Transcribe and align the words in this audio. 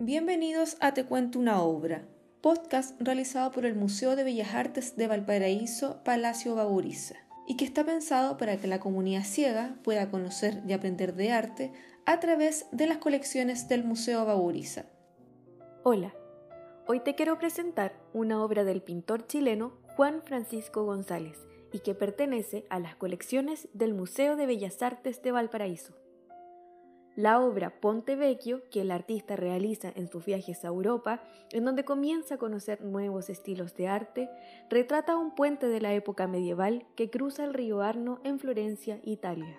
Bienvenidos 0.00 0.76
a 0.78 0.94
Te 0.94 1.04
Cuento 1.04 1.40
una 1.40 1.60
Obra, 1.60 2.06
podcast 2.40 3.00
realizado 3.00 3.50
por 3.50 3.66
el 3.66 3.74
Museo 3.74 4.14
de 4.14 4.22
Bellas 4.22 4.54
Artes 4.54 4.96
de 4.96 5.08
Valparaíso, 5.08 6.04
Palacio 6.04 6.54
Baburiza, 6.54 7.16
y 7.48 7.56
que 7.56 7.64
está 7.64 7.82
pensado 7.82 8.36
para 8.36 8.58
que 8.58 8.68
la 8.68 8.78
comunidad 8.78 9.24
ciega 9.24 9.74
pueda 9.82 10.08
conocer 10.08 10.62
y 10.68 10.72
aprender 10.72 11.16
de 11.16 11.32
arte 11.32 11.72
a 12.06 12.20
través 12.20 12.66
de 12.70 12.86
las 12.86 12.98
colecciones 12.98 13.68
del 13.68 13.82
Museo 13.82 14.24
Baburiza. 14.24 14.84
Hola, 15.82 16.14
hoy 16.86 17.00
te 17.00 17.16
quiero 17.16 17.36
presentar 17.40 18.00
una 18.12 18.40
obra 18.44 18.62
del 18.62 18.82
pintor 18.82 19.26
chileno 19.26 19.80
Juan 19.96 20.22
Francisco 20.22 20.84
González 20.84 21.40
y 21.72 21.80
que 21.80 21.96
pertenece 21.96 22.66
a 22.70 22.78
las 22.78 22.94
colecciones 22.94 23.68
del 23.72 23.94
Museo 23.94 24.36
de 24.36 24.46
Bellas 24.46 24.80
Artes 24.80 25.22
de 25.22 25.32
Valparaíso. 25.32 25.96
La 27.18 27.40
obra 27.40 27.80
Ponte 27.80 28.14
Vecchio, 28.14 28.62
que 28.70 28.82
el 28.82 28.92
artista 28.92 29.34
realiza 29.34 29.90
en 29.96 30.06
sus 30.06 30.24
viajes 30.24 30.64
a 30.64 30.68
Europa, 30.68 31.20
en 31.50 31.64
donde 31.64 31.84
comienza 31.84 32.36
a 32.36 32.38
conocer 32.38 32.84
nuevos 32.84 33.28
estilos 33.28 33.74
de 33.74 33.88
arte, 33.88 34.30
retrata 34.70 35.16
un 35.16 35.34
puente 35.34 35.66
de 35.66 35.80
la 35.80 35.92
época 35.94 36.28
medieval 36.28 36.86
que 36.94 37.10
cruza 37.10 37.42
el 37.42 37.54
río 37.54 37.82
Arno 37.82 38.20
en 38.22 38.38
Florencia, 38.38 39.00
Italia. 39.02 39.58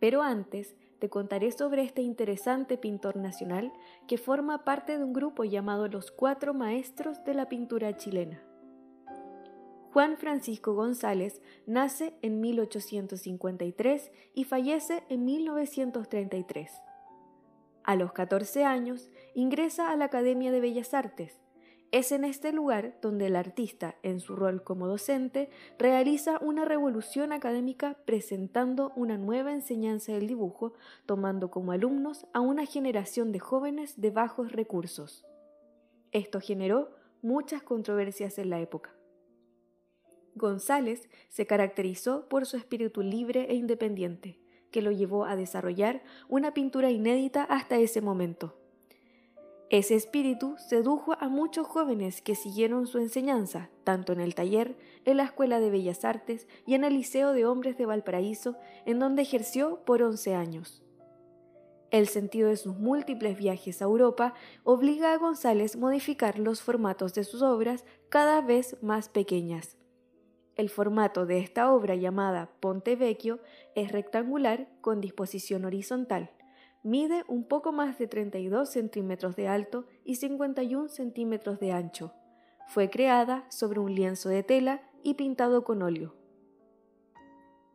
Pero 0.00 0.20
antes, 0.22 0.74
te 0.98 1.08
contaré 1.08 1.52
sobre 1.52 1.84
este 1.84 2.02
interesante 2.02 2.76
pintor 2.76 3.14
nacional 3.18 3.72
que 4.08 4.18
forma 4.18 4.64
parte 4.64 4.98
de 4.98 5.04
un 5.04 5.12
grupo 5.12 5.44
llamado 5.44 5.86
los 5.86 6.10
Cuatro 6.10 6.54
Maestros 6.54 7.22
de 7.22 7.34
la 7.34 7.48
Pintura 7.48 7.96
Chilena. 7.96 8.47
Juan 9.98 10.16
Francisco 10.16 10.74
González 10.74 11.42
nace 11.66 12.14
en 12.22 12.40
1853 12.40 14.12
y 14.32 14.44
fallece 14.44 15.02
en 15.08 15.24
1933. 15.24 16.70
A 17.82 17.96
los 17.96 18.12
14 18.12 18.62
años 18.64 19.10
ingresa 19.34 19.90
a 19.90 19.96
la 19.96 20.04
Academia 20.04 20.52
de 20.52 20.60
Bellas 20.60 20.94
Artes. 20.94 21.40
Es 21.90 22.12
en 22.12 22.24
este 22.24 22.52
lugar 22.52 22.96
donde 23.02 23.26
el 23.26 23.34
artista, 23.34 23.96
en 24.04 24.20
su 24.20 24.36
rol 24.36 24.62
como 24.62 24.86
docente, 24.86 25.50
realiza 25.80 26.38
una 26.42 26.64
revolución 26.64 27.32
académica 27.32 27.96
presentando 28.04 28.92
una 28.94 29.18
nueva 29.18 29.50
enseñanza 29.50 30.12
del 30.12 30.28
dibujo, 30.28 30.74
tomando 31.06 31.50
como 31.50 31.72
alumnos 31.72 32.24
a 32.32 32.38
una 32.38 32.66
generación 32.66 33.32
de 33.32 33.40
jóvenes 33.40 34.00
de 34.00 34.12
bajos 34.12 34.52
recursos. 34.52 35.26
Esto 36.12 36.38
generó 36.40 36.90
muchas 37.20 37.64
controversias 37.64 38.38
en 38.38 38.50
la 38.50 38.60
época. 38.60 38.92
González 40.38 41.08
se 41.28 41.46
caracterizó 41.46 42.28
por 42.28 42.46
su 42.46 42.56
espíritu 42.56 43.02
libre 43.02 43.46
e 43.50 43.54
independiente, 43.54 44.38
que 44.70 44.82
lo 44.82 44.90
llevó 44.90 45.24
a 45.24 45.36
desarrollar 45.36 46.02
una 46.28 46.54
pintura 46.54 46.90
inédita 46.90 47.44
hasta 47.44 47.76
ese 47.76 48.00
momento. 48.00 48.56
Ese 49.70 49.96
espíritu 49.96 50.56
sedujo 50.56 51.14
a 51.20 51.28
muchos 51.28 51.66
jóvenes 51.66 52.22
que 52.22 52.34
siguieron 52.34 52.86
su 52.86 52.98
enseñanza, 52.98 53.68
tanto 53.84 54.14
en 54.14 54.20
el 54.20 54.34
taller, 54.34 54.78
en 55.04 55.18
la 55.18 55.24
Escuela 55.24 55.60
de 55.60 55.68
Bellas 55.68 56.06
Artes 56.06 56.48
y 56.66 56.72
en 56.74 56.84
el 56.84 56.94
Liceo 56.94 57.34
de 57.34 57.44
Hombres 57.44 57.76
de 57.76 57.84
Valparaíso, 57.84 58.56
en 58.86 58.98
donde 58.98 59.20
ejerció 59.22 59.84
por 59.84 60.02
11 60.02 60.34
años. 60.34 60.82
El 61.90 62.08
sentido 62.08 62.48
de 62.48 62.56
sus 62.56 62.76
múltiples 62.76 63.36
viajes 63.36 63.82
a 63.82 63.86
Europa 63.86 64.34
obliga 64.64 65.12
a 65.12 65.18
González 65.18 65.76
modificar 65.76 66.38
los 66.38 66.62
formatos 66.62 67.12
de 67.12 67.24
sus 67.24 67.42
obras 67.42 67.84
cada 68.08 68.40
vez 68.40 68.76
más 68.82 69.10
pequeñas. 69.10 69.76
El 70.58 70.70
formato 70.70 71.24
de 71.24 71.38
esta 71.38 71.72
obra 71.72 71.94
llamada 71.94 72.50
Ponte 72.58 72.96
Vecchio 72.96 73.38
es 73.76 73.92
rectangular 73.92 74.66
con 74.80 75.00
disposición 75.00 75.64
horizontal. 75.64 76.32
Mide 76.82 77.22
un 77.28 77.44
poco 77.44 77.70
más 77.70 77.96
de 77.96 78.08
32 78.08 78.68
centímetros 78.68 79.36
de 79.36 79.46
alto 79.46 79.86
y 80.04 80.16
51 80.16 80.88
centímetros 80.88 81.60
de 81.60 81.70
ancho. 81.70 82.12
Fue 82.66 82.90
creada 82.90 83.46
sobre 83.50 83.78
un 83.78 83.94
lienzo 83.94 84.30
de 84.30 84.42
tela 84.42 84.82
y 85.04 85.14
pintado 85.14 85.62
con 85.62 85.80
óleo. 85.80 86.16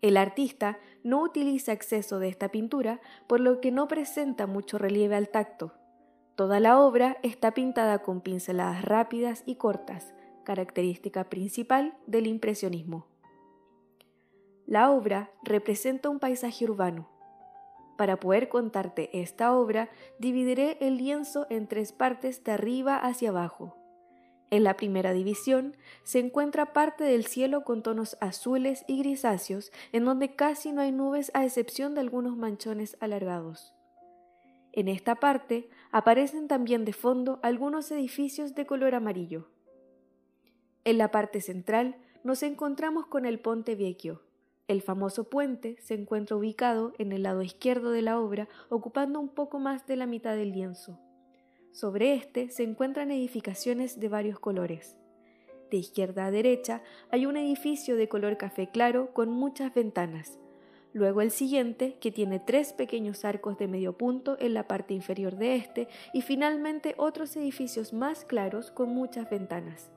El 0.00 0.16
artista 0.16 0.78
no 1.02 1.20
utiliza 1.20 1.72
exceso 1.72 2.20
de 2.20 2.28
esta 2.28 2.52
pintura, 2.52 3.00
por 3.26 3.40
lo 3.40 3.60
que 3.60 3.72
no 3.72 3.88
presenta 3.88 4.46
mucho 4.46 4.78
relieve 4.78 5.16
al 5.16 5.30
tacto. 5.30 5.72
Toda 6.36 6.60
la 6.60 6.78
obra 6.78 7.16
está 7.24 7.54
pintada 7.54 7.98
con 8.02 8.20
pinceladas 8.20 8.84
rápidas 8.84 9.42
y 9.46 9.56
cortas, 9.56 10.14
característica 10.48 11.28
principal 11.28 11.92
del 12.06 12.26
impresionismo. 12.26 13.06
La 14.64 14.90
obra 14.90 15.30
representa 15.42 16.08
un 16.08 16.18
paisaje 16.18 16.64
urbano. 16.64 17.06
Para 17.98 18.18
poder 18.18 18.48
contarte 18.48 19.10
esta 19.20 19.54
obra, 19.54 19.90
dividiré 20.18 20.78
el 20.80 20.96
lienzo 20.96 21.46
en 21.50 21.66
tres 21.66 21.92
partes 21.92 22.42
de 22.44 22.52
arriba 22.52 22.96
hacia 22.96 23.28
abajo. 23.28 23.76
En 24.50 24.64
la 24.64 24.74
primera 24.74 25.12
división 25.12 25.76
se 26.02 26.18
encuentra 26.18 26.72
parte 26.72 27.04
del 27.04 27.26
cielo 27.26 27.62
con 27.62 27.82
tonos 27.82 28.16
azules 28.22 28.86
y 28.88 28.96
grisáceos, 29.00 29.70
en 29.92 30.06
donde 30.06 30.34
casi 30.34 30.72
no 30.72 30.80
hay 30.80 30.92
nubes 30.92 31.30
a 31.34 31.44
excepción 31.44 31.94
de 31.94 32.00
algunos 32.00 32.38
manchones 32.38 32.96
alargados. 33.00 33.74
En 34.72 34.88
esta 34.88 35.16
parte 35.16 35.68
aparecen 35.92 36.48
también 36.48 36.86
de 36.86 36.94
fondo 36.94 37.38
algunos 37.42 37.90
edificios 37.90 38.54
de 38.54 38.64
color 38.64 38.94
amarillo. 38.94 39.50
En 40.88 40.96
la 40.96 41.10
parte 41.10 41.42
central 41.42 41.96
nos 42.24 42.42
encontramos 42.42 43.04
con 43.04 43.26
el 43.26 43.40
Ponte 43.40 43.74
Vecchio. 43.74 44.22
El 44.68 44.80
famoso 44.80 45.28
puente 45.28 45.76
se 45.82 45.92
encuentra 45.92 46.34
ubicado 46.34 46.94
en 46.96 47.12
el 47.12 47.24
lado 47.24 47.42
izquierdo 47.42 47.90
de 47.90 48.00
la 48.00 48.18
obra, 48.18 48.48
ocupando 48.70 49.20
un 49.20 49.28
poco 49.28 49.58
más 49.58 49.86
de 49.86 49.96
la 49.96 50.06
mitad 50.06 50.34
del 50.34 50.52
lienzo. 50.52 50.98
Sobre 51.72 52.14
este 52.14 52.48
se 52.48 52.62
encuentran 52.62 53.10
edificaciones 53.10 54.00
de 54.00 54.08
varios 54.08 54.38
colores. 54.38 54.96
De 55.70 55.76
izquierda 55.76 56.24
a 56.24 56.30
derecha 56.30 56.80
hay 57.10 57.26
un 57.26 57.36
edificio 57.36 57.94
de 57.96 58.08
color 58.08 58.38
café 58.38 58.70
claro 58.70 59.12
con 59.12 59.28
muchas 59.28 59.74
ventanas. 59.74 60.38
Luego 60.94 61.20
el 61.20 61.32
siguiente, 61.32 61.98
que 62.00 62.10
tiene 62.10 62.40
tres 62.40 62.72
pequeños 62.72 63.26
arcos 63.26 63.58
de 63.58 63.68
medio 63.68 63.98
punto 63.98 64.38
en 64.40 64.54
la 64.54 64.66
parte 64.66 64.94
inferior 64.94 65.36
de 65.36 65.56
este, 65.56 65.86
y 66.14 66.22
finalmente 66.22 66.94
otros 66.96 67.36
edificios 67.36 67.92
más 67.92 68.24
claros 68.24 68.70
con 68.70 68.88
muchas 68.88 69.28
ventanas. 69.28 69.92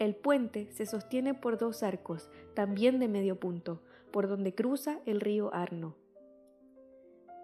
El 0.00 0.16
puente 0.16 0.72
se 0.72 0.86
sostiene 0.86 1.34
por 1.34 1.58
dos 1.58 1.82
arcos, 1.82 2.30
también 2.54 2.98
de 2.98 3.06
medio 3.06 3.38
punto, 3.38 3.82
por 4.10 4.28
donde 4.28 4.54
cruza 4.54 4.98
el 5.04 5.20
río 5.20 5.52
Arno. 5.52 5.94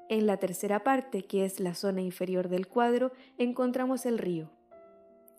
En 0.08 0.26
la 0.26 0.38
tercera 0.38 0.82
parte, 0.82 1.26
que 1.26 1.44
es 1.44 1.60
la 1.60 1.74
zona 1.74 2.00
inferior 2.00 2.48
del 2.48 2.66
cuadro, 2.66 3.12
encontramos 3.36 4.06
el 4.06 4.16
río. 4.16 4.48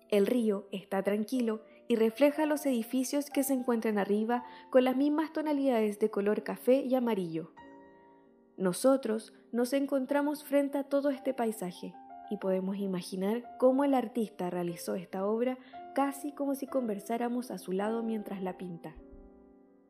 El 0.09 0.27
río 0.27 0.67
está 0.71 1.01
tranquilo 1.01 1.61
y 1.87 1.95
refleja 1.95 2.45
los 2.45 2.67
edificios 2.67 3.31
que 3.31 3.43
se 3.43 3.53
encuentran 3.53 3.97
arriba 3.97 4.45
con 4.69 4.83
las 4.83 4.95
mismas 4.95 5.33
tonalidades 5.33 5.97
de 5.97 6.11
color 6.11 6.43
café 6.43 6.81
y 6.81 6.93
amarillo. 6.93 7.51
Nosotros 8.57 9.33
nos 9.51 9.73
encontramos 9.73 10.43
frente 10.43 10.77
a 10.77 10.83
todo 10.83 11.09
este 11.09 11.33
paisaje 11.33 11.95
y 12.29 12.37
podemos 12.37 12.77
imaginar 12.77 13.57
cómo 13.57 13.83
el 13.83 13.95
artista 13.95 14.49
realizó 14.49 14.93
esta 14.95 15.25
obra 15.25 15.57
casi 15.97 16.31
como 16.31 16.53
si 16.53 16.67
conversáramos 16.67 17.49
a 17.49 17.57
su 17.57 17.71
lado 17.71 18.03
mientras 18.03 18.43
la 18.43 18.55
pinta. 18.55 18.95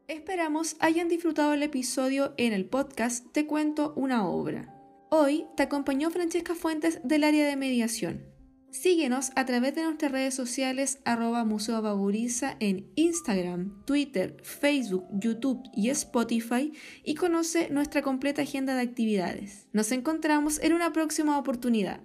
Esperamos 0.08 0.78
hayan 0.80 1.10
disfrutado 1.10 1.54
el 1.54 1.64
episodio 1.64 2.34
en 2.38 2.54
el 2.54 2.64
podcast 2.64 3.30
Te 3.34 3.46
cuento 3.46 3.92
una 3.98 4.26
obra. 4.26 4.74
Hoy 5.10 5.48
te 5.58 5.64
acompañó 5.64 6.10
Francesca 6.10 6.56
Fuentes 6.56 7.02
del 7.04 7.26
área 7.26 7.46
de 7.46 7.58
mediación. 7.58 8.24
Síguenos 8.70 9.32
a 9.36 9.46
través 9.46 9.76
de 9.76 9.84
nuestras 9.84 10.14
redes 10.14 10.34
sociales 10.34 11.00
arroba 11.04 11.44
Museo 11.44 11.82
Baburiza 11.82 12.56
en 12.62 12.90
Instagram, 12.96 13.84
Twitter, 13.84 14.38
Facebook, 14.44 15.04
YouTube 15.12 15.62
y 15.74 15.90
Spotify 15.90 16.72
y 17.04 17.16
conoce 17.16 17.70
nuestra 17.70 18.02
completa 18.02 18.44
agenda 18.44 18.76
de 18.76 18.82
actividades. 18.84 19.68
Nos 19.74 19.92
encontramos 19.92 20.58
en 20.64 20.72
una 20.72 20.94
próxima 20.94 21.38
oportunidad. 21.38 22.00